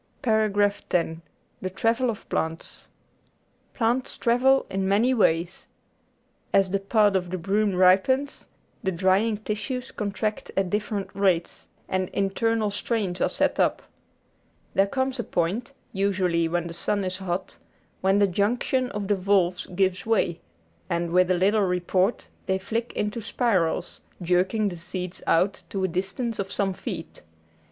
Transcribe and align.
10 0.23 1.21
The 1.61 1.69
Travels 1.69 2.09
of 2.09 2.27
Plants 2.27 2.87
Plants 3.75 4.17
travel 4.17 4.65
in 4.67 4.87
many 4.87 5.13
ways. 5.13 5.67
As 6.51 6.71
the 6.71 6.79
pod 6.79 7.15
of 7.15 7.29
the 7.29 7.37
broom 7.37 7.75
ripens, 7.75 8.47
the 8.81 8.91
drying 8.91 9.37
tissues 9.37 9.91
contract 9.91 10.49
at 10.57 10.71
different 10.71 11.11
rates, 11.13 11.67
and 11.87 12.09
internal 12.13 12.71
strains 12.71 13.19
Natural 13.19 13.29
History 13.29 13.47
635 13.47 13.69
are 13.69 13.69
set 13.69 13.83
up. 13.83 13.89
There 14.73 14.87
comes 14.91 15.19
a 15.19 15.23
point, 15.23 15.71
usually 15.93 16.47
when 16.47 16.65
the 16.65 16.73
sun 16.73 17.03
is 17.03 17.17
hot, 17.17 17.59
when 18.01 18.17
the 18.17 18.25
junction 18.25 18.89
of 18.93 19.07
the 19.07 19.15
valves 19.15 19.67
gives 19.67 20.07
way, 20.07 20.39
and, 20.89 21.11
with 21.11 21.29
a 21.29 21.35
little 21.35 21.61
report, 21.61 22.27
they 22.47 22.57
flick 22.57 22.91
into 22.93 23.21
spirals, 23.21 24.01
jerking 24.19 24.69
the 24.69 24.75
seeds 24.75 25.21
out 25.27 25.61
to 25.69 25.83
a 25.83 25.87
distance 25.87 26.39
of 26.39 26.51
some 26.51 26.73
feet. 26.73 27.21